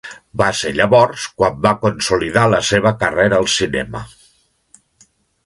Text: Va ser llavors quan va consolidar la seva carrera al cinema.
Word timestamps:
Va 0.41 0.45
ser 0.59 0.69
llavors 0.77 1.25
quan 1.41 1.59
va 1.65 1.73
consolidar 1.83 2.47
la 2.55 2.63
seva 2.71 2.95
carrera 3.05 3.39
al 3.43 3.51
cinema. 3.59 4.03